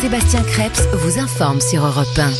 Sébastien 0.00 0.42
Krebs 0.42 0.80
vous 0.94 1.18
informe 1.18 1.60
sur 1.60 1.84
Europe 1.84 2.08
1. 2.16 2.30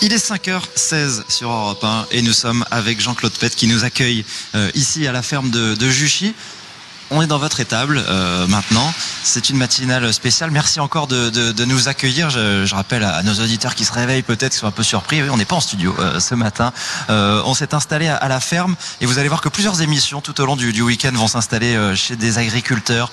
Il 0.00 0.14
est 0.14 0.30
5h16 0.30 1.22
sur 1.28 1.50
Europe 1.50 1.84
1 1.84 2.06
et 2.12 2.22
nous 2.22 2.32
sommes 2.32 2.64
avec 2.70 2.98
Jean-Claude 2.98 3.36
Pett 3.38 3.54
qui 3.54 3.66
nous 3.66 3.84
accueille 3.84 4.24
euh, 4.54 4.70
ici 4.74 5.06
à 5.06 5.12
la 5.12 5.20
ferme 5.20 5.50
de, 5.50 5.74
de 5.74 5.90
Juchy. 5.90 6.34
On 7.10 7.22
est 7.22 7.26
dans 7.26 7.38
votre 7.38 7.60
étable 7.60 8.02
euh, 8.06 8.46
maintenant. 8.48 8.92
C'est 9.22 9.48
une 9.48 9.56
matinale 9.56 10.12
spéciale. 10.12 10.50
Merci 10.50 10.78
encore 10.78 11.06
de, 11.06 11.64
nous 11.64 11.88
accueillir. 11.88 12.28
Je, 12.28 12.74
rappelle 12.74 13.02
à, 13.02 13.22
nos 13.22 13.34
auditeurs 13.34 13.74
qui 13.74 13.84
se 13.84 13.92
réveillent 13.92 14.22
peut-être, 14.22 14.52
qui 14.52 14.58
sont 14.58 14.66
un 14.66 14.72
peu 14.72 14.82
surpris. 14.82 15.22
Oui, 15.22 15.30
on 15.30 15.38
n'est 15.38 15.46
pas 15.46 15.56
en 15.56 15.60
studio 15.60 15.94
euh, 15.98 16.20
ce 16.20 16.34
matin. 16.34 16.72
Euh, 17.08 17.42
on 17.46 17.54
s'est 17.54 17.74
installé 17.74 18.08
à, 18.08 18.28
la 18.28 18.40
ferme 18.40 18.76
et 19.00 19.06
vous 19.06 19.18
allez 19.18 19.28
voir 19.28 19.40
que 19.40 19.48
plusieurs 19.48 19.80
émissions 19.80 20.20
tout 20.20 20.38
au 20.40 20.44
long 20.44 20.56
du, 20.56 20.82
week-end 20.82 21.12
vont 21.14 21.28
s'installer 21.28 21.76
chez 21.96 22.16
des 22.16 22.38
agriculteurs 22.38 23.10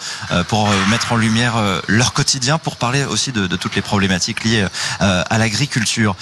pour 0.50 0.70
mettre 0.90 1.14
en 1.14 1.16
lumière 1.16 1.56
leur 1.88 2.14
quotidien, 2.14 2.58
pour 2.58 2.76
parler 2.76 3.06
aussi 3.06 3.32
de 3.32 3.56
toutes 3.56 3.76
les 3.76 3.82
problématiques 3.82 4.44
liées 4.44 4.68
à 5.00 5.38
l'agriculture. 5.38 6.16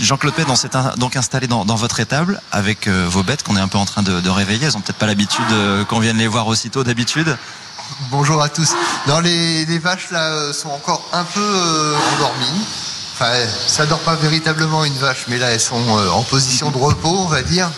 Jean-Claude 0.00 0.34
on 0.48 0.56
s'est 0.56 0.70
donc 0.96 1.16
installé 1.16 1.46
dans, 1.46 1.64
votre 1.64 2.00
étable 2.00 2.40
avec 2.50 2.88
euh, 2.88 3.06
vos 3.08 3.22
bêtes 3.22 3.42
qu'on 3.42 3.56
est 3.56 3.60
un 3.60 3.68
peu 3.68 3.78
en 3.78 3.84
train 3.84 4.02
de, 4.02 4.28
réveiller. 4.28 4.66
Elles 4.66 4.76
ont 4.76 4.80
peut-être 4.80 4.98
pas 4.98 5.06
l'habitude 5.06 5.44
euh, 5.52 5.84
qu'on 5.84 6.00
vienne 6.00 6.18
les 6.18 6.26
voir 6.26 6.46
aussitôt 6.46 6.82
d'habitude. 6.82 7.36
Bonjour 8.10 8.42
à 8.42 8.48
tous. 8.48 8.74
Les, 9.22 9.78
vaches 9.78 10.10
là 10.10 10.30
euh, 10.30 10.52
sont 10.52 10.70
encore 10.70 11.06
un 11.12 11.24
peu 11.24 11.94
endormies. 12.14 12.64
Enfin, 13.12 13.32
ça 13.66 13.86
dort 13.86 14.00
pas 14.00 14.16
véritablement 14.16 14.84
une 14.84 14.98
vache, 14.98 15.26
mais 15.28 15.38
là 15.38 15.50
elles 15.50 15.60
sont 15.60 15.88
en 15.88 16.22
position 16.22 16.70
de 16.70 16.78
repos, 16.78 17.16
on 17.16 17.28
va 17.28 17.42
dire. 17.42 17.70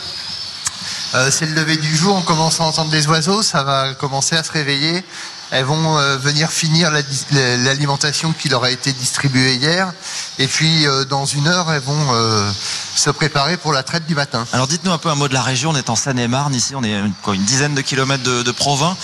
C'est 1.31 1.47
le 1.47 1.55
lever 1.55 1.77
du 1.77 1.97
jour, 1.97 2.17
on 2.17 2.23
commence 2.23 2.61
à 2.61 2.65
entendre 2.65 2.91
des 2.91 3.07
oiseaux, 3.07 3.43
ça 3.43 3.63
va 3.63 3.95
commencer 3.95 4.37
à 4.37 4.43
se 4.43 4.53
réveiller 4.53 5.05
elles 5.51 5.65
vont 5.65 5.99
euh, 5.99 6.17
venir 6.17 6.51
finir 6.51 6.91
l'alimentation 7.31 8.33
qui 8.33 8.49
leur 8.49 8.65
a 8.65 8.71
été 8.71 8.93
distribuée 8.93 9.55
hier. 9.55 9.93
Et 10.39 10.47
puis 10.47 10.87
euh, 10.87 11.05
dans 11.05 11.25
une 11.25 11.47
heure, 11.47 11.71
elles 11.71 11.83
vont 11.83 12.13
euh, 12.13 12.51
se 12.95 13.11
préparer 13.11 13.57
pour 13.57 13.73
la 13.73 13.83
traite 13.83 14.07
du 14.07 14.15
matin. 14.15 14.45
Alors 14.53 14.67
dites-nous 14.67 14.91
un 14.91 14.99
peu 14.99 15.09
un 15.09 15.15
mot 15.15 15.29
de 15.29 15.35
la 15.35 15.43
région. 15.43 15.71
On 15.71 15.77
est 15.77 15.91
en 15.91 15.97
Seine-et-Marne 15.97 16.55
ici. 16.55 16.75
On 16.75 16.83
est 16.83 17.01
quoi, 17.23 17.35
une 17.35 17.45
dizaine 17.45 17.75
de 17.75 17.81
kilomètres 17.81 18.25
de 18.25 18.51
Provins. 18.51 18.97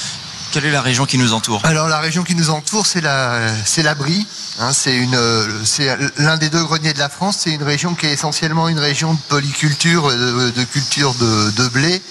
Quelle 0.53 0.67
est 0.67 0.71
la 0.71 0.83
région 0.83 1.07
qui 1.07 1.17
nous 1.17 1.33
entoure 1.33 1.63
Alors 1.65 1.89
la 1.89 1.99
région 1.99 2.25
qui 2.25 2.35
nous 2.35 2.51
entoure, 2.51 2.87
c'est 2.87 3.01
la, 3.01 3.41
c'est 3.65 3.83
Brie. 3.95 4.27
Hein, 4.61 4.75
c'est 4.75 4.95
une, 4.95 5.19
c'est 5.65 5.97
l'un 6.19 6.37
des 6.37 6.51
deux 6.51 6.63
greniers 6.63 6.93
de 6.93 6.99
la 6.99 7.09
France. 7.09 7.39
C'est 7.41 7.53
une 7.53 7.63
région 7.63 7.95
qui 7.95 8.05
est 8.05 8.13
essentiellement 8.13 8.69
une 8.69 8.79
région 8.79 9.15
de 9.15 9.19
polyculture, 9.31 10.11
de, 10.11 10.51
de 10.51 10.65
culture 10.65 11.15
de, 11.15 11.69
blé, 11.69 12.03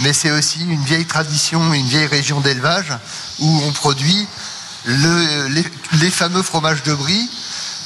mais 0.00 0.14
c'est 0.14 0.30
aussi 0.30 0.60
une 0.62 0.82
vieille 0.82 1.04
tradition, 1.04 1.74
une 1.74 1.86
vieille 1.86 2.06
région 2.06 2.40
d'élevage 2.40 2.96
où 3.40 3.60
on 3.66 3.72
produit 3.72 4.26
le, 4.86 5.48
les, 5.48 5.64
les, 6.00 6.10
fameux 6.10 6.42
fromages 6.42 6.82
de 6.84 6.94
Brie. 6.94 7.28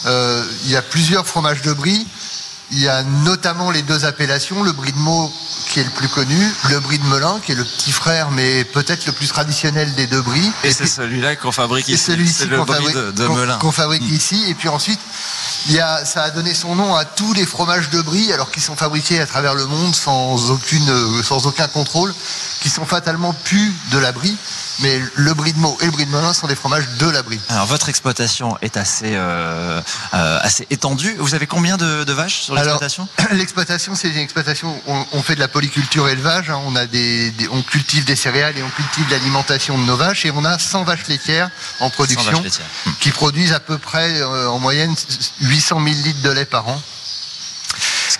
Euh, 0.06 0.44
il 0.66 0.70
y 0.70 0.77
a 0.77 0.82
plusieurs 0.82 1.27
fromages 1.27 1.62
de 1.62 1.72
Brie. 1.72 2.06
Il 2.70 2.78
y 2.78 2.88
a 2.88 3.02
notamment 3.02 3.72
les 3.72 3.82
deux 3.82 4.04
appellations, 4.04 4.62
le 4.62 4.70
brie 4.70 4.92
de 4.92 4.98
Meaux 4.98 5.32
qui 5.77 5.80
est 5.80 5.84
le 5.84 5.91
plus 5.91 6.08
connu, 6.08 6.55
le 6.70 6.80
brie 6.80 6.98
de 6.98 7.05
Melun 7.05 7.38
qui 7.44 7.52
est 7.52 7.55
le 7.55 7.64
petit 7.64 7.92
frère 7.92 8.30
mais 8.30 8.64
peut-être 8.64 9.05
le 9.05 9.12
plus 9.12 9.28
traditionnel 9.28 9.94
des 9.94 10.06
deux 10.06 10.22
bris. 10.22 10.50
Et, 10.64 10.68
et 10.68 10.72
c'est 10.72 10.86
celui-là 10.86 11.36
qu'on 11.36 11.52
fabrique 11.52 11.86
ici. 11.86 11.98
C'est 11.98 12.16
de, 12.16 13.10
de 13.10 13.27
qu 13.27 13.33
Melun. 13.34 13.58
Qu'on 13.58 13.72
fabrique 13.72 14.00
mmh. 14.00 14.14
ici. 14.14 14.42
Et 14.48 14.55
puis 14.55 14.70
ensuite, 14.70 14.98
il 15.66 15.74
y 15.74 15.78
a, 15.78 16.02
ça 16.06 16.22
a 16.22 16.30
donné 16.30 16.55
son 16.55 16.77
nom 16.77 16.94
à 16.94 17.05
tous 17.05 17.34
les 17.34 17.44
fromages 17.44 17.91
de 17.91 18.00
brie, 18.00 18.33
alors 18.33 18.50
qu'ils 18.50 18.62
sont 18.62 18.74
fabriqués 18.74 19.20
à 19.20 19.27
travers 19.27 19.55
le 19.55 19.66
monde 19.66 19.94
sans, 19.94 20.50
aucune, 20.50 21.22
sans 21.22 21.46
aucun 21.46 21.68
contrôle, 21.68 22.14
qui 22.67 22.70
sont 22.70 22.84
fatalement 22.84 23.33
pu 23.33 23.72
de 23.92 23.98
la 23.98 24.11
brie. 24.11 24.36
Mais 24.81 25.00
le 25.14 25.34
brie 25.34 25.53
de 25.53 25.59
Meaux 25.59 25.78
et 25.81 25.84
le 25.84 25.92
brie 25.92 26.05
de 26.05 26.11
Melun 26.11 26.33
sont 26.33 26.48
des 26.48 26.56
fromages 26.56 26.89
de 26.98 27.08
la 27.08 27.23
brie. 27.23 27.39
Alors 27.48 27.67
votre 27.67 27.89
exploitation 27.89 28.58
est 28.61 28.77
assez, 28.77 29.12
euh, 29.14 29.81
euh, 30.14 30.39
assez 30.42 30.67
étendue. 30.70 31.14
Vous 31.20 31.36
avez 31.36 31.47
combien 31.47 31.77
de, 31.77 32.03
de 32.03 32.12
vaches 32.12 32.41
sur 32.42 32.56
l'exploitation 32.56 33.08
L'exploitation, 33.31 33.95
c'est 33.95 34.08
une 34.08 34.19
exploitation. 34.19 34.83
On, 34.89 35.06
on, 35.12 35.23
fait 35.23 35.36
de 35.36 35.41
la 35.41 35.47
polyculture 35.47 36.08
élevage. 36.08 36.51
Hein, 36.51 36.61
on 36.67 36.74
a 36.74 36.86
des, 36.86 37.30
des, 37.30 37.48
on 37.51 37.63
cultive 37.63 38.05
des 38.05 38.17
céréales 38.17 38.58
et 38.58 38.64
on 38.64 38.70
cultive 38.70 39.08
l'alimentation 39.13 39.79
de 39.79 39.85
nos 39.85 39.96
vaches. 39.96 40.27
Et 40.27 40.33
on 40.33 40.45
a 40.45 40.58
100 40.58 40.83
vaches 40.83 41.07
laitières 41.07 41.51
en 41.79 41.89
production 41.89 42.42
laitières. 42.42 42.67
qui 42.98 43.13
produisent 43.13 43.52
à 43.52 43.61
peu 43.61 43.79
près 43.79 44.20
euh, 44.20 44.48
en 44.48 44.58
moyenne 44.58 44.92
800 45.40 45.77
000 45.85 45.86
litres 46.02 46.23
de 46.23 46.30
lait 46.30 46.46
par 46.46 46.67
an. 46.67 46.83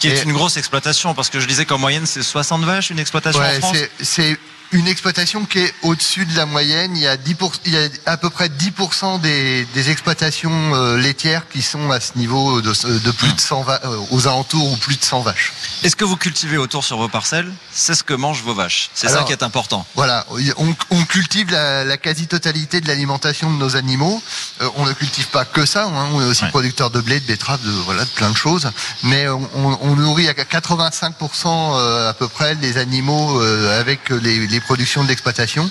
Qui 0.09 0.17
est 0.17 0.22
et 0.22 0.25
une 0.25 0.33
grosse 0.33 0.56
exploitation, 0.56 1.15
parce 1.15 1.31
que 1.31 1.41
je 1.41 1.47
disais 1.47 1.65
qu'en 1.65 1.78
moyenne 1.78 2.06
c'est 2.06 2.22
60 2.22 2.65
vaches 2.65 2.91
une 2.91 2.99
exploitation 2.99 3.41
ouais, 3.41 3.56
en 3.56 3.61
France. 3.61 3.77
C'est 4.00 4.37
une 4.76 4.88
exploitation 4.88 5.44
qui 5.47 5.59
est 5.60 5.75
au-dessus 5.82 6.26
de 6.26 6.37
la 6.37 6.44
moyenne. 6.47 6.97
Il 6.97 7.03
y 7.03 7.06
a, 7.06 7.16
10 7.16 7.34
il 7.64 7.72
y 7.72 7.76
a 7.78 7.88
à 8.04 8.16
peu 8.16 8.28
près 8.31 8.48
10% 8.48 9.20
des, 9.20 9.64
des 9.75 9.91
exploitations 9.91 10.75
euh, 10.75 10.98
laitières 10.98 11.48
qui 11.48 11.62
sont 11.62 11.91
à 11.91 11.98
ce 12.00 12.12
niveau 12.16 12.60
de, 12.60 12.72
de 12.98 13.10
plus 13.10 13.32
de 13.32 13.41
100 13.41 13.62
va- 13.62 13.81
euh, 13.84 13.97
aux 14.10 14.26
alentours 14.28 14.70
ou 14.72 14.76
plus 14.76 14.97
de 14.97 15.04
100 15.04 15.20
vaches. 15.22 15.53
Est-ce 15.82 15.97
que 15.97 16.04
vous 16.04 16.16
cultivez 16.16 16.59
autour 16.59 16.84
sur 16.84 16.98
vos 16.98 17.09
parcelles? 17.09 17.50
C'est 17.72 17.94
ce 17.94 18.03
que 18.04 18.12
mangent 18.14 18.42
vos 18.42 18.54
vaches. 18.54 18.91
C'est 18.94 19.09
ça 19.09 19.22
qui 19.25 19.32
est 19.32 19.42
important. 19.42 19.87
Voilà, 19.94 20.26
on, 20.59 20.75
on 20.91 21.04
cultive 21.04 21.50
la, 21.50 21.84
la 21.84 21.97
quasi-totalité 21.97 22.81
de 22.81 22.88
l'alimentation 22.88 23.50
de 23.53 23.56
nos 23.56 23.76
animaux. 23.76 24.22
Euh, 24.60 24.69
on 24.76 24.84
ne 24.84 24.93
cultive 24.93 25.28
pas 25.28 25.44
que 25.44 25.64
ça. 25.64 25.84
Hein, 25.84 26.08
on 26.12 26.20
est 26.20 26.26
aussi 26.26 26.44
ouais. 26.44 26.50
producteur 26.50 26.91
de 26.91 27.00
blé, 27.00 27.20
de 27.20 27.26
betterave, 27.26 27.60
de 27.64 27.70
voilà, 27.70 28.04
de 28.04 28.10
plein 28.10 28.31
de 28.31 28.37
choses. 28.37 28.70
Mais 29.04 29.28
on, 29.28 29.48
on 29.54 29.97
nourrit 29.97 30.28
à 30.28 30.32
85% 30.32 31.47
euh, 31.47 32.10
à 32.10 32.14
peu 32.14 32.28
près 32.28 32.54
les 32.56 32.76
animaux 32.78 33.41
avec 33.41 34.10
les, 34.10 34.47
les 34.47 34.60
productions 34.66 35.04
de 35.04 35.09
l'exploitation. 35.09 35.71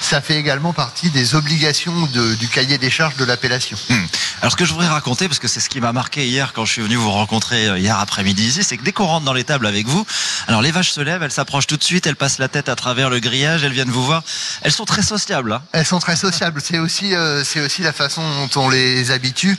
Ça 0.00 0.20
fait 0.20 0.36
également 0.36 0.72
partie 0.72 1.10
des 1.10 1.34
obligations 1.34 2.06
de, 2.12 2.34
du 2.34 2.48
cahier 2.48 2.78
des 2.78 2.90
charges 2.90 3.16
de 3.16 3.24
l'appellation. 3.24 3.76
Hum. 3.90 4.06
Alors 4.42 4.52
ce 4.52 4.56
que 4.56 4.66
je 4.66 4.72
voudrais 4.72 4.88
raconter, 4.88 5.26
parce 5.28 5.38
que 5.38 5.48
c'est 5.48 5.60
ce 5.60 5.70
qui 5.70 5.80
m'a 5.80 5.92
marqué 5.92 6.26
hier 6.26 6.52
quand 6.52 6.66
je 6.66 6.72
suis 6.72 6.82
venu 6.82 6.96
vous 6.96 7.10
rencontrer 7.10 7.66
euh, 7.66 7.78
hier 7.78 7.98
après-midi 7.98 8.44
ici, 8.48 8.62
c'est 8.62 8.76
que 8.76 8.84
dès 8.84 8.92
qu'on 8.92 9.06
rentre 9.06 9.24
dans 9.24 9.32
les 9.32 9.44
tables 9.44 9.66
avec 9.66 9.86
vous, 9.86 10.06
alors 10.46 10.60
les 10.60 10.70
vaches 10.70 10.90
se 10.90 11.00
lèvent, 11.00 11.22
elles 11.22 11.32
s'approchent 11.32 11.66
tout 11.66 11.78
de 11.78 11.84
suite, 11.84 12.06
elles 12.06 12.16
passent 12.16 12.38
la 12.38 12.48
tête 12.48 12.68
à 12.68 12.76
travers 12.76 13.08
le 13.08 13.20
grillage, 13.20 13.64
elles 13.64 13.72
viennent 13.72 13.90
vous 13.90 14.04
voir. 14.04 14.22
Elles 14.62 14.72
sont 14.72 14.84
très 14.84 15.02
sociables. 15.02 15.52
Hein 15.52 15.62
elles 15.72 15.86
sont 15.86 15.98
très 15.98 16.16
sociables. 16.16 16.60
C'est 16.62 16.78
aussi, 16.78 17.14
euh, 17.14 17.42
c'est 17.42 17.60
aussi 17.60 17.82
la 17.82 17.92
façon 17.92 18.22
dont 18.22 18.60
on 18.60 18.68
les 18.68 19.10
habitue. 19.10 19.56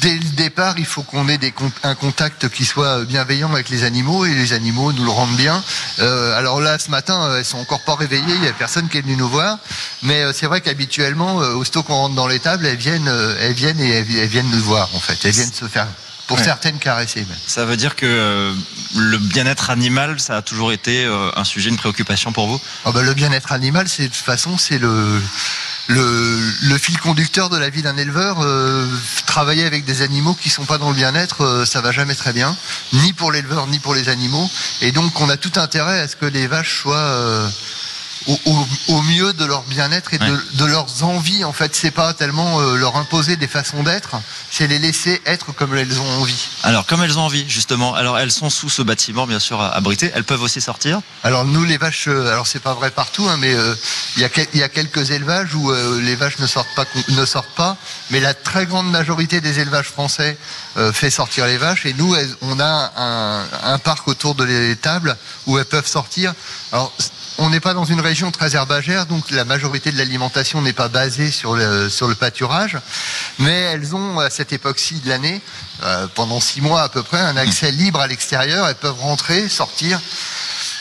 Dès 0.00 0.14
le 0.14 0.30
départ, 0.36 0.78
il 0.78 0.86
faut 0.86 1.02
qu'on 1.02 1.28
ait 1.28 1.38
des, 1.38 1.52
un 1.82 1.94
contact 1.94 2.48
qui 2.48 2.64
soit 2.64 3.04
bienveillant 3.04 3.52
avec 3.52 3.68
les 3.68 3.84
animaux 3.84 4.24
et 4.24 4.34
les 4.34 4.52
animaux 4.52 4.92
nous 4.92 5.04
le 5.04 5.10
rendent 5.10 5.36
bien. 5.36 5.62
Euh, 5.98 6.38
alors 6.38 6.60
là, 6.60 6.78
ce 6.78 6.90
matin, 6.90 7.36
elles 7.36 7.44
sont 7.44 7.58
encore 7.58 7.82
pas 7.82 7.94
réveillées, 7.98 8.34
il 8.34 8.40
n'y 8.40 8.48
a 8.48 8.52
personne 8.52 8.88
qui 8.88 8.98
est 8.98 9.02
venu 9.02 9.16
nous 9.16 9.28
voir. 9.28 9.58
Mais 10.02 10.22
euh, 10.22 10.32
c'est 10.32 10.46
vrai 10.46 10.60
qu'habituellement, 10.60 11.42
euh, 11.42 11.54
aussitôt 11.54 11.82
qu'on 11.82 11.94
rentre 11.94 12.14
dans 12.14 12.26
les 12.26 12.38
tables, 12.38 12.66
elles 12.66 12.76
viennent, 12.76 13.08
euh, 13.08 13.36
elles 13.40 13.54
viennent 13.54 13.80
et 13.80 13.90
elles, 13.90 14.16
elles, 14.16 14.28
viennent 14.28 14.50
nous 14.50 14.62
voir 14.62 14.88
en 14.94 15.00
fait. 15.00 15.18
Elles 15.24 15.32
viennent 15.32 15.52
se 15.52 15.66
faire, 15.66 15.86
pour 16.28 16.36
ouais. 16.36 16.44
certaines, 16.44 16.78
caresser. 16.78 17.20
Même. 17.20 17.38
Ça 17.46 17.64
veut 17.64 17.76
dire 17.76 17.96
que 17.96 18.06
euh, 18.06 18.52
le 18.94 19.16
bien-être 19.16 19.70
animal, 19.70 20.20
ça 20.20 20.36
a 20.36 20.42
toujours 20.42 20.72
été 20.72 21.04
euh, 21.04 21.30
un 21.34 21.44
sujet, 21.44 21.70
une 21.70 21.78
préoccupation 21.78 22.32
pour 22.32 22.46
vous? 22.46 22.60
Oh 22.84 22.92
ben, 22.92 23.02
Le 23.02 23.14
bien-être 23.14 23.50
animal, 23.50 23.88
c'est 23.88 24.04
de 24.04 24.08
toute 24.08 24.24
façon, 24.24 24.56
c'est 24.56 24.78
le 24.78 25.20
le, 25.90 26.38
le, 26.64 26.76
fil 26.76 26.98
conducteur 26.98 27.48
de 27.48 27.56
la 27.56 27.70
vie 27.70 27.80
d'un 27.80 27.96
éleveur, 27.96 28.42
euh, 28.42 28.86
travailler 29.24 29.64
avec 29.64 29.86
des 29.86 30.02
animaux 30.02 30.34
qui 30.34 30.50
sont 30.50 30.66
pas 30.66 30.76
dans 30.76 30.90
le 30.90 30.94
bien-être, 30.94 31.64
ça 31.64 31.80
va 31.80 31.92
jamais 31.92 32.14
très 32.14 32.34
bien, 32.34 32.54
ni 32.92 33.14
pour 33.14 33.32
l'éleveur 33.32 33.66
ni 33.68 33.78
pour 33.78 33.94
les 33.94 34.10
animaux. 34.10 34.50
Et 34.82 34.92
donc 34.92 35.18
on 35.18 35.30
a 35.30 35.38
tout 35.38 35.52
intérêt 35.56 36.00
à 36.00 36.06
ce 36.06 36.14
que 36.14 36.26
les 36.26 36.46
vaches 36.46 36.82
soient 36.82 37.50
au, 38.26 38.38
au, 38.46 38.66
au, 38.88 39.02
mieux 39.02 39.32
de 39.32 39.44
leur 39.44 39.62
bien-être 39.62 40.14
et 40.14 40.18
ouais. 40.18 40.28
de, 40.28 40.38
de, 40.54 40.64
leurs 40.64 41.04
envies. 41.04 41.44
En 41.44 41.52
fait, 41.52 41.74
c'est 41.74 41.90
pas 41.90 42.12
tellement 42.14 42.60
euh, 42.60 42.76
leur 42.76 42.96
imposer 42.96 43.36
des 43.36 43.48
façons 43.48 43.82
d'être, 43.82 44.16
c'est 44.50 44.66
les 44.66 44.78
laisser 44.78 45.20
être 45.26 45.52
comme 45.52 45.76
elles 45.76 46.00
ont 46.00 46.20
envie. 46.20 46.48
Alors, 46.62 46.86
comme 46.86 47.02
elles 47.02 47.18
ont 47.18 47.22
envie, 47.22 47.48
justement. 47.48 47.94
Alors, 47.94 48.18
elles 48.18 48.32
sont 48.32 48.50
sous 48.50 48.68
ce 48.68 48.82
bâtiment, 48.82 49.26
bien 49.26 49.38
sûr, 49.38 49.60
abritées. 49.60 50.10
Elles 50.14 50.24
peuvent 50.24 50.42
aussi 50.42 50.60
sortir. 50.60 51.00
Alors, 51.22 51.44
nous, 51.44 51.64
les 51.64 51.78
vaches, 51.78 52.08
euh, 52.08 52.30
alors 52.30 52.46
c'est 52.46 52.62
pas 52.62 52.74
vrai 52.74 52.90
partout, 52.90 53.26
hein, 53.28 53.36
mais 53.38 53.54
euh, 53.54 53.74
il 54.16 54.22
y, 54.22 54.58
y, 54.58 54.62
a 54.62 54.68
quelques 54.68 55.10
élevages 55.10 55.54
où 55.54 55.70
euh, 55.70 56.00
les 56.00 56.16
vaches 56.16 56.38
ne 56.38 56.46
sortent 56.46 56.74
pas, 56.74 56.84
ne 57.08 57.24
sortent 57.24 57.54
pas. 57.54 57.76
Mais 58.10 58.20
la 58.20 58.34
très 58.34 58.66
grande 58.66 58.90
majorité 58.90 59.40
des 59.40 59.60
élevages 59.60 59.88
français 59.88 60.36
euh, 60.76 60.92
fait 60.92 61.10
sortir 61.10 61.46
les 61.46 61.56
vaches. 61.56 61.86
Et 61.86 61.94
nous, 61.94 62.14
elles, 62.14 62.34
on 62.42 62.58
a 62.60 62.92
un, 62.96 63.44
un 63.62 63.78
parc 63.78 64.08
autour 64.08 64.34
de 64.34 64.44
les 64.44 64.76
tables 64.76 65.16
où 65.46 65.58
elles 65.58 65.64
peuvent 65.64 65.86
sortir. 65.86 66.34
Alors, 66.72 66.92
on 67.38 67.50
n'est 67.50 67.60
pas 67.60 67.72
dans 67.72 67.84
une 67.84 68.00
région 68.00 68.32
très 68.32 68.56
herbagère, 68.56 69.06
donc 69.06 69.30
la 69.30 69.44
majorité 69.44 69.92
de 69.92 69.98
l'alimentation 69.98 70.60
n'est 70.60 70.72
pas 70.72 70.88
basée 70.88 71.30
sur 71.30 71.54
le, 71.54 71.88
sur 71.88 72.08
le 72.08 72.16
pâturage, 72.16 72.76
mais 73.38 73.52
elles 73.52 73.94
ont 73.94 74.18
à 74.18 74.28
cette 74.28 74.52
époque-ci 74.52 74.96
de 75.00 75.08
l'année, 75.08 75.40
euh, 75.84 76.08
pendant 76.14 76.40
six 76.40 76.60
mois 76.60 76.82
à 76.82 76.88
peu 76.88 77.02
près, 77.02 77.20
un 77.20 77.36
accès 77.36 77.70
libre 77.70 78.00
à 78.00 78.08
l'extérieur, 78.08 78.66
elles 78.66 78.74
peuvent 78.74 79.00
rentrer, 79.00 79.48
sortir. 79.48 80.00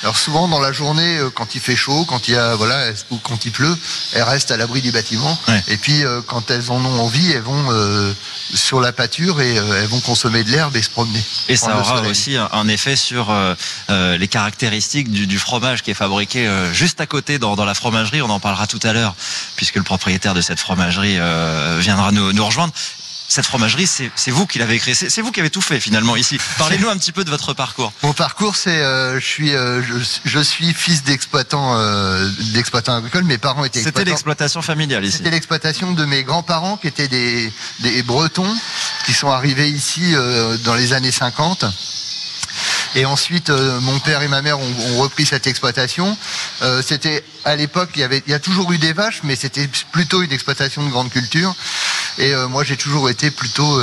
Alors 0.04 0.18
souvent 0.18 0.48
dans 0.48 0.60
la 0.60 0.72
journée, 0.72 1.18
euh, 1.18 1.30
quand 1.30 1.56
il 1.56 1.62
fait 1.62 1.76
chaud, 1.76 2.06
quand 2.08 2.28
il 2.28 2.34
y 2.34 2.38
a 2.38 2.56
voilà 2.56 2.92
ou 3.12 3.18
quand 3.18 3.46
il 3.46 3.52
pleut, 3.52 3.76
elles 4.14 4.24
restent 4.24 4.52
à 4.52 4.58
l'abri 4.58 4.82
du 4.82 4.92
bâtiment. 4.92 5.38
Ouais. 5.48 5.64
Et 5.68 5.78
puis 5.78 6.04
euh, 6.04 6.22
quand 6.26 6.52
elles 6.52 6.72
en 6.72 6.84
ont 6.84 7.00
envie, 7.00 7.32
elles 7.32 7.42
vont 7.42 7.72
euh, 7.72 8.14
sur 8.54 8.80
la 8.80 8.92
pâture 8.92 9.42
et 9.42 9.58
euh, 9.58 9.82
elles 9.82 9.88
vont 9.88 10.00
consommer 10.00 10.44
de 10.44 10.52
l'herbe 10.52 10.76
et 10.76 10.82
se 10.82 10.90
promener. 10.90 11.22
Et 11.50 11.56
ça 11.56 11.78
aura 11.78 12.02
aussi 12.02 12.38
un 12.38 12.68
effet 12.68 12.96
sur 12.96 13.30
euh, 13.30 14.18
les 14.18 14.28
caractéristiques 14.28 15.12
du, 15.12 15.28
du, 15.28 15.40
fromage 15.40 15.82
qui 15.84 15.92
est 15.92 15.96
fabriqué 15.96 16.50
juste 16.74 17.02
à 17.02 17.06
côté 17.06 17.40
dans, 17.40 17.56
dans, 17.56 17.66
la 17.66 17.74
fromagerie. 17.74 18.22
On 18.22 18.30
en 18.30 18.40
parlera 18.40 18.68
tout 18.68 18.80
à 18.84 18.94
l'heure 18.94 19.16
puisque 19.56 19.76
le 19.76 19.84
propriétaire 19.84 20.34
de 20.34 20.42
cette 20.42 20.60
fromagerie 20.60 21.18
viendra 21.80 22.12
nous, 22.12 22.34
nous 22.34 22.46
rejoindre 22.46 22.74
cette 23.28 23.46
fromagerie, 23.46 23.88
c'est 23.88 24.32
vous 24.32 24.48
qui 24.48 24.58
l'avez 24.60 24.80
créée. 24.80 24.94
C'est 24.94 25.22
vous 25.22 25.32
qui 25.32 25.40
avez 25.40 25.50
tout 25.50 25.62
fait 25.62 25.80
finalement 25.80 26.16
ici. 26.16 26.38
Parlez-nous 26.58 26.90
un 26.90 26.98
petit 26.98 27.12
peu 27.12 27.24
de 27.24 27.30
votre 27.30 27.54
parcours. 27.54 27.92
Mon 28.04 28.14
parcours, 28.14 28.56
c'est 28.56 28.82
euh, 28.82 29.20
je 29.20 29.26
suis 29.26 29.54
euh, 29.54 29.82
je, 30.24 30.40
suis 30.40 30.74
fils 30.74 31.04
d'exploitant 31.04 31.78
euh, 31.78 32.30
d'exploitant 32.54 32.96
agricole. 32.96 33.26
Mes 33.26 33.38
parents 33.38 33.66
étaient. 33.66 33.84
C'était 33.84 34.06
l'exploitation 34.06 34.62
familiale 34.62 35.04
ici. 35.04 35.18
C'était 35.18 35.32
l'exploitation 35.32 35.92
de 35.92 36.06
mes 36.06 36.24
grands-parents 36.24 36.78
qui 36.78 36.88
étaient 36.88 37.10
des 37.10 37.52
des 37.82 38.02
Bretons 38.04 38.56
qui 39.06 39.14
sont 39.14 39.30
arrivés 39.30 39.70
ici 39.70 40.14
dans 40.64 40.76
les 40.76 40.94
années 40.94 41.12
50 41.12 41.66
et 42.96 43.06
ensuite, 43.06 43.50
euh, 43.50 43.80
mon 43.82 44.00
père 44.00 44.22
et 44.22 44.28
ma 44.28 44.42
mère 44.42 44.60
ont, 44.60 44.98
repris 44.98 45.26
cette 45.26 45.46
exploitation. 45.46 46.18
Euh, 46.64 46.82
c'était 46.86 47.24
à 47.46 47.56
l'époque, 47.56 47.90
il 47.96 48.02
y 48.02 48.04
avait, 48.04 48.24
il 48.26 48.32
y 48.32 48.34
a 48.34 48.40
toujours 48.40 48.72
eu 48.72 48.78
des 48.78 48.94
vaches, 48.94 49.22
mais 49.24 49.36
c'était 49.36 49.70
plutôt 49.92 50.24
une 50.24 50.32
exploitation 50.32 50.84
de 50.84 50.90
grande 50.90 51.12
culture. 51.12 51.56
Et 52.18 52.34
euh, 52.34 52.48
moi, 52.48 52.64
j'ai 52.64 52.78
toujours 52.78 53.10
été 53.10 53.32
plutôt 53.32 53.80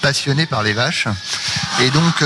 passionné 0.00 0.46
par 0.46 0.62
les 0.62 0.72
vaches. 0.72 1.06
Et 1.80 1.90
donc, 1.90 2.24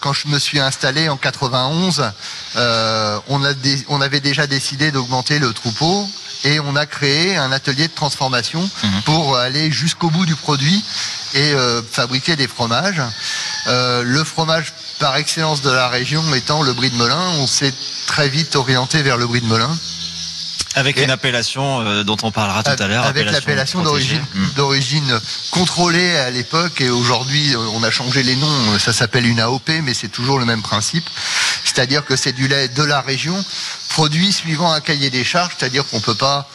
quand 0.00 0.12
je 0.12 0.28
me 0.28 0.38
suis 0.38 0.60
installé 0.60 1.08
en 1.08 1.16
91, 1.16 2.12
on, 2.54 3.44
a 3.44 3.52
on 3.88 4.00
avait 4.00 4.20
déjà 4.20 4.46
décidé 4.46 4.92
d'augmenter 4.92 5.38
le 5.40 5.52
troupeau 5.52 6.08
et 6.44 6.60
on 6.60 6.76
a 6.76 6.86
créé 6.86 7.36
un 7.36 7.50
atelier 7.50 7.88
de 7.88 7.94
transformation 7.94 8.60
mhm. 8.60 9.02
pour 9.04 9.36
aller 9.36 9.72
jusqu'au 9.72 10.08
bout 10.10 10.24
du 10.24 10.36
produit 10.36 10.84
et 11.34 11.52
fabriquer 11.90 12.36
des 12.36 12.46
fromages. 12.46 13.02
le 13.66 14.22
fromage 14.24 14.72
par 14.98 15.16
excellence 15.16 15.62
de 15.62 15.70
la 15.70 15.88
région 15.88 16.22
étant 16.34 16.62
le 16.62 16.72
brie 16.72 16.90
de 16.90 16.96
Melun. 16.96 17.30
On 17.38 17.46
s'est 17.46 17.74
très 18.06 18.28
vite 18.28 18.56
orienté 18.56 19.02
vers 19.02 19.16
le 19.16 19.26
brie 19.26 19.40
de 19.40 19.46
Melun. 19.46 19.76
Avec 20.76 21.00
une 21.00 21.10
appellation 21.10 21.80
euh, 21.80 22.04
dont 22.04 22.18
on 22.22 22.30
parlera 22.30 22.62
tout 22.62 22.82
à 22.82 22.86
l'heure. 22.86 23.04
Avec 23.04 23.30
l'appellation 23.30 23.82
d'origine 23.82 24.22
hmm. 24.34 24.52
d'origine 24.56 25.20
contrôlée 25.50 26.16
à 26.18 26.30
l'époque 26.30 26.80
et 26.80 26.90
aujourd'hui 26.90 27.56
on 27.56 27.82
a 27.82 27.90
changé 27.90 28.22
les 28.22 28.36
noms. 28.36 28.78
Ça 28.78 28.92
s'appelle 28.92 29.26
une 29.26 29.40
AOP, 29.40 29.70
mais 29.82 29.94
c'est 29.94 30.08
toujours 30.08 30.38
le 30.38 30.44
même 30.44 30.62
principe. 30.62 31.08
C'est-à-dire 31.64 32.04
que 32.04 32.14
c'est 32.14 32.32
du 32.32 32.46
lait 32.46 32.68
de 32.68 32.82
la 32.82 33.00
région 33.00 33.42
produit 33.88 34.32
suivant 34.32 34.70
un 34.70 34.80
cahier 34.80 35.10
des 35.10 35.24
charges, 35.24 35.54
c'est-à-dire 35.58 35.86
qu'on 35.86 36.00
peut 36.00 36.14
pas 36.14 36.48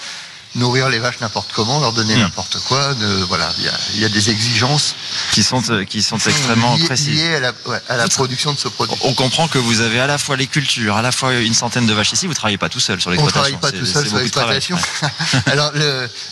nourrir 0.56 0.90
les 0.90 1.00
vaches 1.00 1.20
n'importe 1.22 1.52
comment, 1.54 1.80
leur 1.80 1.94
donner 1.94 2.16
hmm. 2.16 2.22
n'importe 2.22 2.60
quoi. 2.68 2.94
voilà, 3.28 3.52
il 3.94 4.00
y 4.00 4.06
a, 4.06 4.10
des 4.10 4.30
exigences 4.30 4.96
qui 5.32 5.44
sont 5.44 5.62
euh, 5.70 5.86
qui 5.86 6.02
sont 6.02 6.18
extrêmement 6.18 6.78
précises 6.78 7.22
liées 7.22 7.36
à 7.36 7.98
la, 7.98 8.08
production 8.08 8.52
de 8.52 8.60
ce 8.60 8.68
produit. 8.68 8.96
On 9.02 9.14
comprend 9.14 9.48
que 9.48 9.58
vous 9.58 9.82
avez 9.82 10.00
à 10.00 10.08
la 10.08 10.18
fois 10.18 10.36
les 10.36 10.48
cultures, 10.48 10.96
à 10.98 11.02
la 11.02 11.12
fois 11.12 11.34
une 11.36 11.54
centaine 11.54 11.86
de 11.86 11.94
vaches 11.94 12.12
ici. 12.12 12.28
Vous 12.28 12.34
travaillez 12.34 12.58
pas 12.58 12.70
tout 12.70 12.80
seul 12.80 13.00
sur 13.00 13.10
l'exploitation. 13.10 13.56
On 13.56 13.60
travaille 13.60 13.74
pas 13.74 13.78
tout 13.78 13.86
seul 13.86 14.08
sur 14.08 14.18
l'exploitation. 14.18 14.78
Alors 15.46 15.72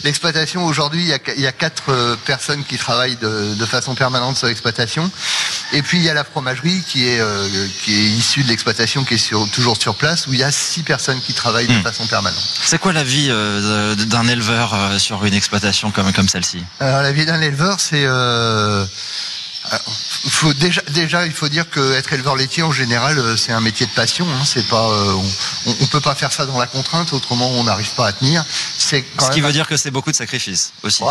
l'exploitation 0.04 0.66
aujourd'hui, 0.66 1.04
il 1.04 1.42
y, 1.42 1.48
a, 1.48 1.51
quatre 1.51 1.89
euh, 1.89 2.16
personnes 2.25 2.63
qui 2.66 2.77
travaillent 2.77 3.18
de, 3.18 3.66
façon 3.66 3.95
permanente 3.95 4.38
sur 4.38 4.48
l'exploitation. 4.48 5.10
Et 5.74 5.81
puis 5.83 5.98
il 5.98 6.04
y 6.04 6.10
a 6.10 6.13
la 6.13 6.24
fromagerie 6.24 6.81
qui 6.88 7.07
est 7.07 7.19
euh, 7.19 7.48
qui 7.83 7.94
est 7.94 8.10
issue 8.10 8.44
de 8.44 8.48
l'exploitation, 8.48 9.04
qui 9.04 9.13
est 9.13 9.19
sur, 9.19 9.48
toujours 9.51 9.77
sur 9.77 9.95
place, 9.95 10.27
où 10.27 10.33
il 10.33 10.39
y 10.39 10.44
a 10.44 10.51
six 10.51 10.81
personnes 10.81 11.21
qui 11.21 11.33
travaillent 11.33 11.68
de 11.68 11.74
hmm. 11.74 11.83
façon 11.83 12.06
permanente. 12.07 12.44
C'est 12.63 12.80
quoi 12.80 12.92
la 12.92 13.04
vie 13.04 13.27
de 13.27 14.08
d'un 14.09 14.27
éleveur 14.27 14.73
euh, 14.73 14.97
sur 14.97 15.23
une 15.25 15.33
exploitation 15.33 15.91
comme, 15.91 16.11
comme 16.11 16.27
celle-ci 16.27 16.63
Alors 16.79 17.01
la 17.01 17.11
vie 17.11 17.25
d'un 17.25 17.41
éleveur, 17.41 17.79
c'est 17.79 18.03
euh, 18.06 18.85
faut 20.29 20.53
déjà, 20.53 21.25
il 21.25 21.31
faut 21.31 21.50
dire 21.50 21.69
que 21.69 21.94
être 21.94 22.13
éleveur 22.13 22.35
laitier 22.35 22.63
en 22.63 22.71
général, 22.71 23.17
euh, 23.19 23.38
c'est 23.38 23.51
un 23.51 23.61
métier 23.61 23.85
de 23.85 23.91
passion. 23.91 24.25
Hein. 24.29 24.61
pas, 24.69 24.89
euh, 24.89 25.13
on, 25.65 25.75
on, 25.81 25.85
peut 25.88 26.00
pas 26.00 26.15
faire 26.15 26.31
ça 26.31 26.45
dans 26.45 26.57
la 26.57 26.67
contrainte, 26.67 27.13
autrement 27.13 27.50
on 27.51 27.63
n'arrive 27.63 27.91
pas 27.91 28.07
à 28.07 28.13
tenir. 28.13 28.44
C'est 28.89 29.06
ce 29.21 29.30
qui 29.30 29.41
veut 29.41 29.51
dire 29.51 29.68
que 29.68 29.77
c'est 29.77 29.91
beaucoup 29.91 30.09
de 30.09 30.15
sacrifices 30.15 30.74
aussi. 30.81 31.03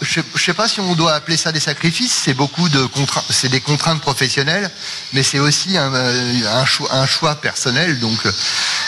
je, 0.00 0.20
je 0.36 0.44
sais 0.44 0.54
pas 0.54 0.68
si 0.68 0.78
on 0.78 0.94
doit 0.94 1.14
appeler 1.14 1.36
ça 1.36 1.50
des 1.50 1.58
sacrifices. 1.58 2.12
C'est 2.12 2.34
beaucoup 2.34 2.68
de 2.68 2.84
contraintes, 2.86 3.24
c'est 3.28 3.48
des 3.48 3.60
contraintes 3.60 4.00
professionnelles, 4.00 4.70
mais 5.12 5.24
c'est 5.24 5.40
aussi 5.40 5.76
un, 5.76 5.92
euh, 5.92 6.60
un, 6.60 6.64
choix, 6.64 6.94
un 6.94 7.06
choix 7.06 7.34
personnel. 7.34 7.98
Donc 7.98 8.20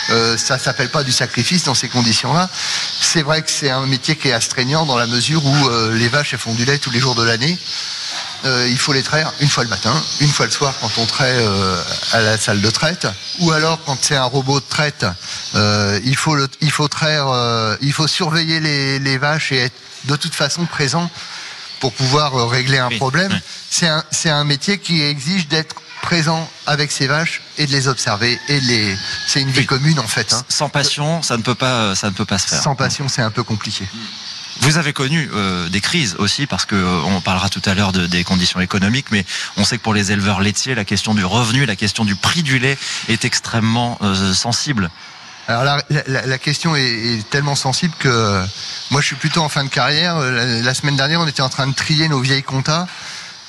euh, 0.09 0.37
ça 0.37 0.57
s'appelle 0.57 0.89
pas 0.89 1.03
du 1.03 1.11
sacrifice 1.11 1.63
dans 1.63 1.75
ces 1.75 1.89
conditions-là. 1.89 2.49
C'est 3.01 3.21
vrai 3.21 3.41
que 3.41 3.51
c'est 3.51 3.69
un 3.69 3.85
métier 3.85 4.15
qui 4.15 4.29
est 4.29 4.33
astreignant 4.33 4.85
dans 4.85 4.97
la 4.97 5.07
mesure 5.07 5.45
où 5.45 5.69
les 5.91 6.07
vaches 6.07 6.31
elles 6.31 6.39
font 6.39 6.53
du 6.53 6.63
lait 6.63 6.77
tous 6.77 6.91
les 6.91 6.99
jours 7.01 7.15
de 7.15 7.23
l'année. 7.23 7.57
Euh, 8.45 8.67
il 8.69 8.77
faut 8.77 8.93
les 8.93 9.03
traire 9.03 9.31
une 9.39 9.49
fois 9.49 9.63
le 9.63 9.69
matin, 9.69 9.93
une 10.21 10.29
fois 10.29 10.45
le 10.45 10.51
soir 10.51 10.73
quand 10.79 10.91
on 10.97 11.05
traite 11.05 11.37
euh, 11.37 11.81
à 12.13 12.21
la 12.21 12.37
salle 12.37 12.61
de 12.61 12.69
traite, 12.69 13.07
ou 13.39 13.51
alors 13.51 13.79
quand 13.85 13.97
c'est 13.99 14.15
un 14.15 14.25
robot 14.25 14.59
de 14.59 14.65
traite, 14.65 15.05
euh, 15.55 15.99
il 16.03 16.15
faut 16.15 16.37
il 16.61 16.71
faut 16.71 16.87
traire, 16.87 17.27
il 17.81 17.93
faut 17.93 18.07
surveiller 18.07 18.59
les, 18.59 19.17
vaches 19.17 19.51
et 19.51 19.57
être 19.57 19.75
de 20.05 20.15
toute 20.15 20.35
façon 20.35 20.65
présent 20.65 21.09
pour 21.79 21.93
pouvoir 21.93 22.49
régler 22.49 22.77
un 22.77 22.89
problème. 22.89 23.37
C'est 23.69 23.87
un 23.87 24.03
c'est 24.11 24.29
un 24.29 24.43
métier 24.43 24.77
qui 24.77 25.01
exige 25.01 25.47
d'être 25.47 25.75
présent 26.03 26.47
avec 26.67 26.91
ces 26.91 27.07
vaches 27.07 27.41
et 27.57 27.65
de 27.65 27.71
les 27.71 27.87
observer 27.87 28.39
et 28.47 28.59
les 28.61 28.95
c'est 29.27 29.41
une 29.41 29.51
vie 29.51 29.65
commune 29.65 29.99
en 29.99 30.07
fait. 30.07 30.31
Hein. 30.33 30.43
Sans 30.47 30.69
passion, 30.69 31.23
ça 31.23 31.37
ne 31.37 31.41
peut 31.41 31.55
pas 31.55 31.95
ça 31.95 32.09
ne 32.09 32.13
peut 32.13 32.25
pas 32.25 32.37
se 32.37 32.47
faire. 32.47 32.61
Sans 32.61 32.75
passion, 32.75 33.07
c'est 33.09 33.23
un 33.23 33.31
peu 33.31 33.43
compliqué. 33.43 33.85
Vous 34.61 34.77
avez 34.77 34.93
connu 34.93 35.29
euh, 35.33 35.69
des 35.69 35.81
crises 35.81 36.15
aussi, 36.19 36.47
parce 36.47 36.65
que 36.65 36.75
euh, 36.75 37.01
on 37.05 37.21
parlera 37.21 37.49
tout 37.49 37.61
à 37.65 37.73
l'heure 37.73 37.91
de, 37.91 38.05
des 38.05 38.23
conditions 38.23 38.59
économiques, 38.59 39.07
mais 39.11 39.25
on 39.55 39.63
sait 39.63 39.77
que 39.77 39.83
pour 39.83 39.93
les 39.93 40.11
éleveurs 40.11 40.41
laitiers, 40.41 40.75
la 40.75 40.85
question 40.85 41.13
du 41.13 41.23
revenu, 41.23 41.65
la 41.65 41.75
question 41.75 42.05
du 42.05 42.15
prix 42.15 42.43
du 42.43 42.59
lait 42.59 42.77
est 43.07 43.25
extrêmement 43.25 43.97
euh, 44.01 44.33
sensible. 44.33 44.89
Alors 45.47 45.63
la, 45.63 45.81
la, 46.07 46.25
la 46.25 46.37
question 46.37 46.75
est, 46.75 46.83
est, 46.83 47.29
tellement 47.29 47.55
sensible 47.55 47.93
que 47.99 48.43
moi 48.91 48.99
je 48.99 49.07
suis 49.07 49.15
plutôt 49.15 49.41
en 49.41 49.47
fin 49.47 49.63
de 49.63 49.69
carrière. 49.69 50.19
La, 50.19 50.73
semaine 50.73 50.97
dernière, 50.97 51.21
on 51.21 51.27
était 51.27 51.41
en 51.41 51.47
train 51.47 51.67
de 51.67 51.73
trier 51.73 52.09
nos 52.09 52.19
vieilles 52.19 52.43
comptas 52.43 52.85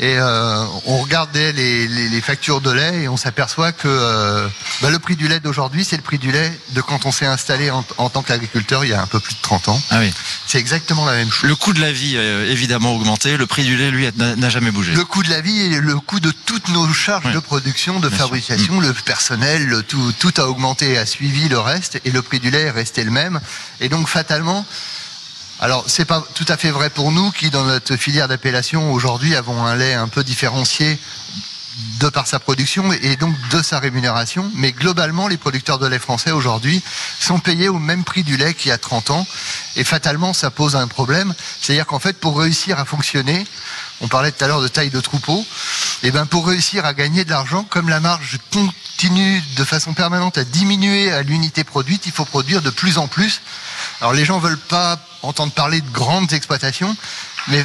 et 0.01 0.17
euh, 0.17 0.65
on 0.87 0.99
regardait 0.99 1.53
les, 1.53 1.89
les, 1.89 2.09
les, 2.09 2.21
factures 2.21 2.61
de 2.61 2.71
lait 2.71 3.03
et 3.03 3.09
on 3.09 3.17
s'aperçoit 3.17 3.73
que 3.73 3.89
euh, 3.89 4.47
bah, 4.81 4.91
le 4.91 4.99
prix 5.01 5.17
du 5.17 5.27
lait 5.27 5.41
d'aujourd'hui, 5.41 5.85
c'est 5.85 5.97
le 5.97 6.03
prix 6.03 6.19
du 6.19 6.31
lait 6.31 6.53
de 6.71 6.81
quand 6.81 7.05
on 7.05 7.11
s'est 7.11 7.27
installé 7.27 7.71
en, 7.71 7.85
en 7.97 8.09
tant 8.09 8.23
qu'agriculteur 8.23 8.85
il 8.85 8.91
y 8.91 8.95
a 8.95 9.03
un 9.03 9.07
peu 9.07 9.19
plus 9.19 9.35
de 9.35 9.41
30 9.43 9.69
ans. 9.69 9.83
Ah 9.91 9.99
oui. 9.99 10.13
C'est 10.47 10.59
exactement 10.59 11.05
la 11.05 11.15
même 11.15 11.31
chose. 11.31 11.49
Le 11.51 11.57
coût 11.57 11.73
de 11.73 11.81
la 11.81 11.91
vie 11.91 12.17
a 12.17 12.45
évidemment 12.45 12.95
augmenté, 12.95 13.37
le 13.37 13.47
prix 13.47 13.65
du 13.65 13.77
lait, 13.77 13.91
lui, 13.91 14.09
n'a 14.17 14.49
jamais 14.49 14.71
bougé. 14.71 14.93
Le 14.93 15.05
coût 15.05 15.23
de 15.23 15.31
la 15.31 15.41
vie 15.41 15.61
et 15.61 15.81
le 15.81 15.97
coût 15.97 16.21
de 16.21 16.31
toutes 16.31 16.69
nos 16.69 16.89
charges 16.93 17.33
de 17.33 17.41
production, 17.41 17.99
de 17.99 18.09
fabrication, 18.09 18.75
mm. 18.75 18.83
le 18.83 18.93
personnel, 18.93 19.83
tout, 19.89 20.13
tout 20.19 20.33
a 20.37 20.47
augmenté 20.47 20.93
et 20.93 20.99
a 20.99 21.07
suivi 21.07 21.49
le 21.49 21.59
reste 21.59 22.01
et 22.05 22.11
le 22.11 22.23
prix 22.23 22.39
du 22.39 22.51
lait 22.51 22.63
est 22.63 22.71
resté 22.71 23.03
le 23.03 23.11
même. 23.11 23.41
Et 23.81 23.89
donc 23.89 24.09
fatalement, 24.09 24.65
alors, 25.61 25.85
c'est 25.89 26.05
pas 26.05 26.23
tout 26.35 26.45
à 26.47 26.57
fait 26.57 26.71
vrai 26.71 26.89
pour 26.89 27.11
nous 27.11 27.33
qui, 27.33 27.51
dans 27.51 27.65
notre 27.65 27.97
filière 27.97 28.29
d'appellation, 28.29 28.93
aujourd'hui, 28.93 29.35
avons 29.35 29.65
un 29.65 29.75
lait 29.75 29.95
un 29.95 30.07
peu 30.07 30.23
différencié 30.23 30.99
de 32.01 32.09
par 32.09 32.27
sa 32.27 32.39
production 32.39 32.93
et 32.93 33.17
donc 33.17 33.35
de 33.51 33.61
sa 33.61 33.81
rémunération. 33.81 34.51
Mais 34.55 34.71
globalement, 34.71 35.27
les 35.27 35.37
producteurs 35.37 35.81
de 35.81 35.87
lait 35.87 35.99
français 35.99 36.31
aujourd'hui 36.31 36.81
sont 37.19 37.41
payés 37.41 37.69
au 37.69 37.79
même 37.79 38.05
prix 38.05 38.23
du 38.23 38.37
lait 38.37 38.55
qu'il 38.55 38.69
y 38.69 38.73
a 38.73 38.79
30 38.79 39.11
ans. 39.11 39.27
Et 39.75 39.83
fatalement, 39.83 40.33
ça 40.33 40.51
pose 40.51 40.77
un 40.77 40.87
problème. 40.87 41.35
C'est-à-dire 41.61 41.87
qu'en 41.87 41.99
fait, 41.99 42.19
pour 42.19 42.39
réussir 42.39 42.79
à 42.79 42.85
fonctionner, 42.85 43.45
on 44.01 44.07
parlait 44.07 44.31
tout 44.31 44.45
à 44.45 44.49
l'heure 44.49 44.63
de 44.63 44.69
taille 44.69 44.91
de 44.91 45.01
troupeau, 45.01 45.45
et 46.03 46.09
eh 46.09 46.11
ben 46.13 46.27
pour 46.27 46.47
réussir 46.47 46.85
à 46.85 46.95
gagner 46.95 47.25
de 47.25 47.31
l'argent, 47.31 47.65
comme 47.65 47.89
la 47.89 47.99
marge 47.99 48.39
continue 48.53 49.43
de 49.57 49.65
façon 49.65 49.93
permanente 49.93 50.39
à 50.39 50.45
diminuer 50.45 51.11
à 51.11 51.23
l'unité 51.23 51.65
produite, 51.65 52.07
il 52.07 52.13
faut 52.13 52.25
produire 52.25 52.63
de 52.63 52.71
plus 52.71 52.99
en 52.99 53.09
plus. 53.09 53.41
Alors 54.01 54.13
les 54.13 54.25
gens 54.25 54.39
veulent 54.39 54.59
pas 54.59 54.99
entendre 55.23 55.53
parler 55.53 55.81
de 55.81 55.91
grandes 55.91 56.33
exploitations, 56.33 56.97
mais 57.49 57.65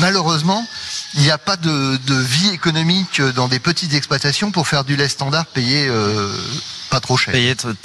malheureusement, 0.00 0.66
il 1.14 1.22
n'y 1.22 1.30
a 1.30 1.38
pas 1.38 1.56
de, 1.56 1.98
vie 2.08 2.50
économique 2.50 3.20
dans 3.20 3.48
des 3.48 3.58
petites 3.58 3.94
exploitations 3.94 4.50
pour 4.50 4.66
faire 4.66 4.84
du 4.84 4.96
lait 4.96 5.08
standard 5.08 5.46
payé 5.46 5.86
euh, 5.88 6.34
pas 6.94 7.00
trop 7.00 7.16
cher. 7.16 7.34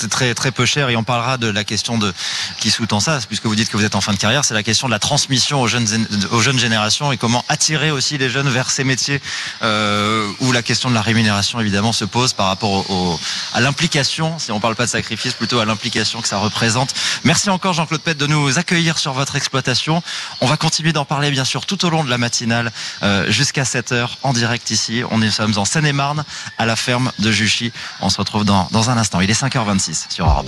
Très 0.09 0.35
très 0.35 0.51
peu 0.51 0.65
cher 0.67 0.89
et 0.89 0.95
on 0.95 1.03
parlera 1.03 1.37
de 1.37 1.47
la 1.47 1.63
question 1.63 1.97
de 1.97 2.13
qui 2.59 2.69
sous-tend 2.69 2.99
ça, 2.99 3.19
puisque 3.27 3.47
vous 3.47 3.55
dites 3.55 3.69
que 3.69 3.77
vous 3.77 3.83
êtes 3.83 3.95
en 3.95 4.01
fin 4.01 4.13
de 4.13 4.17
carrière, 4.17 4.45
c'est 4.45 4.53
la 4.53 4.61
question 4.61 4.87
de 4.87 4.91
la 4.91 4.99
transmission 4.99 5.61
aux 5.61 5.67
jeunes 5.67 5.87
aux 6.31 6.41
jeunes 6.41 6.59
générations 6.59 7.11
et 7.11 7.17
comment 7.17 7.43
attirer 7.49 7.89
aussi 7.89 8.19
les 8.19 8.29
jeunes 8.29 8.49
vers 8.49 8.69
ces 8.69 8.83
métiers 8.83 9.19
euh, 9.63 10.31
où 10.41 10.51
la 10.51 10.61
question 10.61 10.89
de 10.89 10.93
la 10.93 11.01
rémunération 11.01 11.59
évidemment 11.59 11.91
se 11.91 12.05
pose 12.05 12.33
par 12.33 12.47
rapport 12.47 12.89
au, 12.91 13.19
à 13.55 13.61
l'implication, 13.61 14.37
si 14.37 14.51
on 14.51 14.59
parle 14.59 14.75
pas 14.75 14.85
de 14.85 14.91
sacrifice, 14.91 15.33
plutôt 15.33 15.59
à 15.59 15.65
l'implication 15.65 16.21
que 16.21 16.27
ça 16.27 16.37
représente. 16.37 16.93
Merci 17.23 17.49
encore 17.49 17.73
Jean-Claude 17.73 18.01
Pette 18.01 18.19
de 18.19 18.27
nous 18.27 18.59
accueillir 18.59 18.99
sur 18.99 19.13
votre 19.13 19.35
exploitation. 19.35 20.03
On 20.39 20.45
va 20.45 20.57
continuer 20.57 20.93
d'en 20.93 21.05
parler 21.05 21.31
bien 21.31 21.45
sûr 21.45 21.65
tout 21.65 21.83
au 21.83 21.89
long 21.89 22.03
de 22.03 22.11
la 22.11 22.19
matinale 22.19 22.71
euh, 23.01 23.31
jusqu'à 23.31 23.65
7 23.65 23.91
heures 23.91 24.17
en 24.21 24.33
direct 24.33 24.69
ici. 24.69 25.01
On 25.09 25.23
est 25.23 25.31
sommes 25.31 25.57
en 25.57 25.65
Seine-et-Marne 25.65 26.23
à 26.59 26.67
la 26.67 26.75
ferme 26.75 27.11
de 27.17 27.31
Juchy. 27.31 27.71
On 28.01 28.09
se 28.09 28.17
retrouve 28.17 28.45
dans 28.45 28.67
dans 28.71 28.89
un 28.91 28.98
Il 29.21 29.29
est 29.29 29.41
5h26 29.41 30.11
sur 30.11 30.25
Europe 30.25 30.47